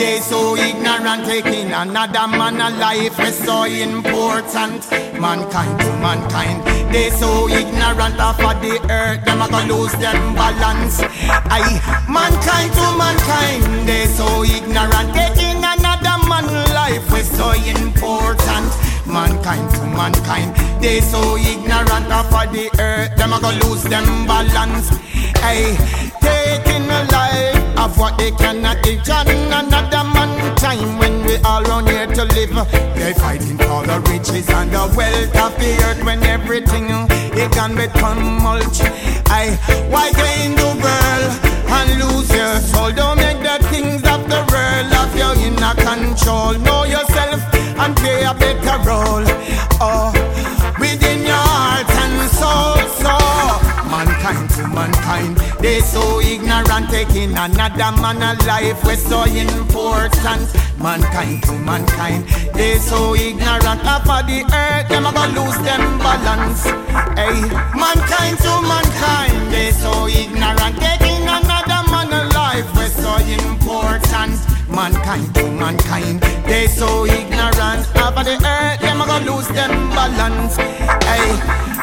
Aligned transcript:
They 0.00 0.18
so 0.20 0.56
ignorant, 0.56 1.26
taking 1.26 1.72
another 1.72 2.26
man 2.26 2.56
alive 2.56 3.20
is 3.20 3.36
so 3.36 3.64
important. 3.64 4.90
Mankind 5.20 5.78
to 5.78 5.92
mankind, 6.00 6.64
they 6.90 7.10
so 7.10 7.46
ignorant 7.46 8.18
of 8.18 8.38
the 8.38 8.80
earth, 8.88 9.22
them 9.26 9.42
a 9.42 9.48
go 9.50 9.60
lose 9.68 9.92
them 10.00 10.34
balance. 10.34 11.00
Aye, 11.52 11.76
mankind 12.08 12.72
to 12.80 12.86
mankind, 12.96 13.86
they 13.86 14.06
so 14.06 14.42
ignorant, 14.42 15.12
taking 15.12 15.60
another 15.60 16.16
man 16.26 16.48
life 16.72 17.12
is 17.12 17.28
so 17.36 17.52
important. 17.52 18.72
Mankind 19.04 19.68
to 19.74 19.84
mankind, 19.84 20.56
they 20.82 21.02
so 21.02 21.36
ignorant 21.36 22.08
of 22.10 22.30
the 22.56 22.70
earth, 22.80 23.14
them 23.18 23.34
a 23.34 23.38
go 23.38 23.52
lose 23.68 23.82
them 23.82 24.26
balance. 24.26 24.88
Hey, 25.44 25.76
taking 26.24 26.88
a 26.88 27.04
life 27.12 27.78
of 27.78 27.98
what 27.98 28.16
they 28.18 28.30
cannot 28.30 28.82
teach 28.82 29.08
on 29.08 29.69
live. 32.52 32.70
They 32.96 33.12
fighting 33.14 33.58
for 33.58 33.82
the 33.86 34.00
riches 34.10 34.48
and 34.50 34.70
the 34.70 34.92
wealth 34.96 35.36
of 35.36 35.52
the 35.58 35.72
earth 35.86 36.04
when 36.04 36.22
everything 36.24 36.86
it 37.42 37.52
can 37.52 37.74
become 37.74 38.42
mulch. 38.42 38.80
I 39.30 39.56
why 39.90 40.12
gain 40.12 40.54
the 40.56 40.70
world 40.84 41.32
and 41.76 41.88
lose 42.00 42.30
your 42.30 42.56
soul? 42.60 42.92
Don't 42.92 43.16
make 43.16 43.40
the 43.42 43.58
things 43.68 44.02
of 44.04 44.28
the 44.28 44.42
world 44.52 44.92
of 45.02 45.10
your 45.16 45.34
inner 45.46 45.74
control. 45.74 46.54
Know 46.58 46.84
yourself 46.84 47.40
and 47.54 47.96
play 47.96 48.24
a 48.24 48.34
better 48.34 48.78
role. 48.88 49.29
They 55.60 55.80
so 55.80 56.20
ignorant, 56.20 56.88
taking 56.90 57.36
another 57.36 57.92
man 58.00 58.22
alive. 58.22 58.82
We're 58.84 58.96
so 58.96 59.24
important. 59.24 60.48
Mankind 60.80 61.42
to 61.44 61.52
mankind, 61.52 62.24
they 62.54 62.78
so 62.78 63.14
ignorant. 63.14 63.80
Half 63.82 64.08
of 64.08 64.26
the 64.26 64.40
earth, 64.52 64.88
them 64.88 65.06
a 65.06 65.12
gonna 65.12 65.38
lose 65.38 65.58
them 65.58 65.98
balance. 65.98 66.64
Hey, 67.20 67.36
mankind 67.76 68.38
to 68.40 68.52
mankind, 68.64 69.52
they 69.52 69.70
so 69.72 70.08
ignorant, 70.08 70.76
taking 70.80 71.22
another 71.28 71.82
man 71.92 72.08
alive. 72.08 72.64
We're 72.74 72.88
so 72.88 73.16
important. 73.20 74.40
Mankind 74.70 75.34
to 75.34 75.50
mankind, 75.50 76.20
they 76.48 76.66
so 76.66 77.04
ignorant. 77.04 77.84
Half 77.92 78.16
of 78.16 78.24
the 78.24 78.40
earth, 78.40 78.80
them 78.80 79.02
a 79.02 79.06
gonna 79.06 79.30
lose 79.30 79.48
them 79.48 79.90
balance. 79.90 80.56
Hey, 81.04 81.28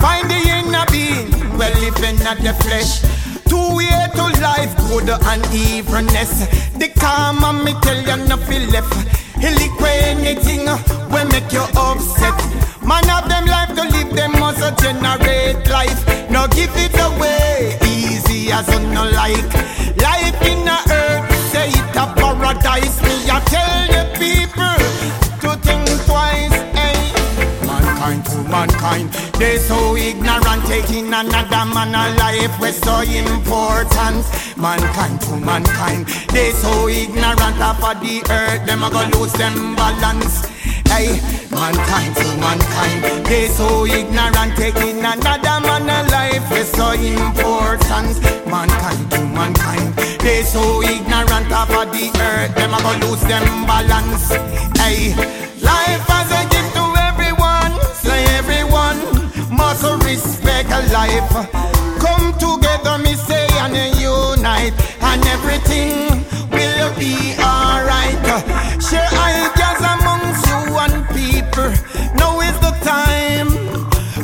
find 0.00 0.28
the 0.28 0.36
inner 0.36 0.84
being, 0.92 1.30
well 1.56 1.72
living 1.80 2.20
at 2.26 2.38
the 2.42 2.52
flesh. 2.62 3.21
Two 3.52 3.76
way 3.76 4.08
to 4.14 4.24
life, 4.40 4.74
good 4.88 5.10
and 5.10 5.44
evilness. 5.52 6.48
The 6.80 6.88
karma 6.98 7.52
me 7.52 7.74
tell 7.82 8.00
you 8.00 8.16
no 8.26 8.38
feel 8.48 8.64
left. 8.70 8.94
Illiquid 9.44 10.00
anything 10.08 10.64
will 11.12 11.28
make 11.28 11.52
you 11.52 11.60
upset. 11.76 12.32
Man 12.82 13.04
have 13.12 13.28
them 13.28 13.44
life 13.44 13.74
to 13.76 13.82
live, 13.92 14.16
them 14.16 14.32
must 14.40 14.64
generate 14.80 15.68
life. 15.68 16.00
No 16.30 16.48
give 16.48 16.72
it 16.76 16.96
away, 16.96 17.76
easy 17.84 18.50
as 18.50 18.68
no 18.94 19.04
like. 19.20 19.52
Life 20.00 20.40
in 20.48 20.64
the 20.64 20.78
earth, 20.88 21.52
say 21.52 21.68
it 21.68 21.96
a 21.96 22.06
paradise. 22.16 23.02
Me 23.02 23.28
I 23.28 23.38
tell 23.52 23.91
Mankind 28.62 29.10
they 29.42 29.58
so 29.58 29.96
ignorant, 29.96 30.64
taking 30.66 31.12
another 31.12 31.64
man 31.74 31.90
alive. 31.90 32.54
We're 32.60 32.70
so 32.70 33.00
important. 33.00 34.22
Mankind 34.56 35.20
to 35.22 35.36
mankind, 35.36 36.06
they 36.30 36.52
so 36.52 36.86
ignorant 36.86 37.58
of 37.58 37.82
the 37.98 38.22
earth. 38.30 38.64
Them 38.64 38.84
a 38.84 38.88
go 38.88 39.02
lose 39.18 39.32
them 39.32 39.74
balance. 39.74 40.46
Hey, 40.86 41.18
mankind 41.50 42.14
to 42.14 42.28
mankind, 42.38 43.26
they 43.26 43.48
so 43.48 43.84
ignorant, 43.84 44.54
taking 44.54 44.98
another 44.98 45.58
man 45.66 45.90
alive. 45.90 46.48
We're 46.48 46.62
so 46.62 46.92
important. 46.92 48.14
Mankind 48.46 49.10
to 49.10 49.26
mankind, 49.26 49.94
they 50.22 50.44
so 50.44 50.82
ignorant 50.82 51.50
of 51.50 51.68
the 51.90 52.06
earth. 52.30 52.54
Them 52.54 52.74
a 52.74 52.78
go 52.78 52.92
lose 53.08 53.22
them 53.22 53.66
balance. 53.66 54.30
Hey, 54.78 55.16
life 55.58 56.06
as 56.10 56.30
a 56.30 56.51
life. 61.20 61.52
Come 62.00 62.32
together, 62.38 62.98
me 62.98 63.14
say, 63.14 63.46
and 63.58 63.76
unite, 64.00 64.74
and 65.02 65.24
everything 65.26 66.24
will 66.50 66.92
be 66.98 67.34
alright. 67.38 68.16
Share 68.82 69.08
ideas 69.12 69.80
amongst 69.94 70.46
you 70.46 70.60
and 70.84 71.06
people. 71.08 71.72
Now 72.16 72.40
is 72.40 72.58
the 72.60 72.72
time 72.82 73.50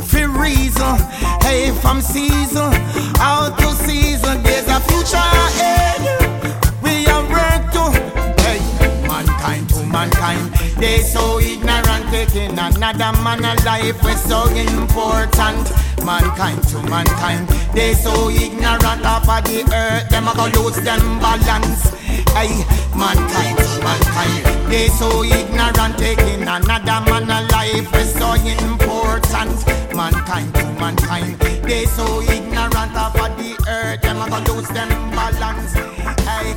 for 0.03 0.28
reason. 0.41 0.97
Hey, 1.43 1.71
from 1.81 2.00
season 2.00 2.72
out 3.20 3.59
to 3.59 3.72
season, 3.87 4.43
there's 4.43 4.69
a 4.69 4.81
future 4.81 5.16
ahead. 5.16 6.00
We 6.82 7.06
are 7.06 7.22
work 7.28 7.72
to 7.72 7.84
hey, 8.43 8.60
mankind 9.06 9.69
to 9.70 9.84
mankind. 9.87 10.53
They 10.78 11.00
so 11.00 11.38
ignorant, 11.38 12.10
taking 12.10 12.59
another 12.59 13.12
man 13.22 13.44
alive. 13.44 14.03
We're 14.03 14.16
so 14.16 14.47
important. 14.49 15.72
Mankind 16.04 16.62
to 16.69 16.82
mankind. 16.82 17.48
They 17.75 17.94
so 17.94 18.31
ignorant 18.31 19.04
of 19.04 19.26
the 19.44 19.64
earth. 19.75 20.09
Them 20.09 20.28
a 20.28 20.34
go 20.34 20.47
lose 20.60 20.76
them 20.76 21.19
balance. 21.20 21.91
Hey, 22.32 22.64
mankind 22.97 23.59
to 23.59 23.69
mankind. 23.84 24.70
They 24.70 24.88
so 24.88 25.22
ignorant, 25.22 25.98
taking 25.98 26.42
another 26.42 27.00
man 27.10 27.25
alive. 27.25 27.92
We're 27.92 28.04
so 28.04 28.32
important. 28.34 29.66
Mankind 29.94 30.54
to 30.54 30.64
mankind. 30.81 31.38
They 31.38 31.84
so 31.87 32.22
ignorant 32.22 32.97
of 32.97 33.12
the 33.12 33.56
earth. 33.69 34.00
Them 34.03 34.22
a 34.22 34.28
go 34.31 34.54
lose 34.54 34.69
them 34.69 34.88
balance. 35.10 35.75
Hey, 36.25 36.54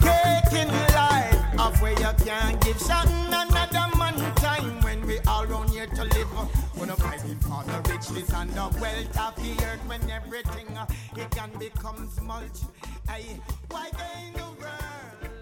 taking 0.00 0.72
life 0.94 1.60
of 1.60 1.80
where 1.82 1.92
you 1.92 2.12
can't 2.24 2.60
give 2.64 2.78
shot 2.78 3.08
riches 8.14 8.32
and 8.34 8.50
the 8.50 8.78
wealth 8.80 9.18
of 9.18 9.36
the 9.36 9.64
earth 9.64 9.80
when 9.86 10.10
everything 10.10 10.76
uh, 10.76 10.86
it 11.16 11.30
can 11.30 11.50
become 11.58 12.08
mulch. 12.22 12.60
Hey, 13.08 13.40
why 13.68 13.90
gain 13.90 14.32
the 14.34 14.44
world? 14.60 15.33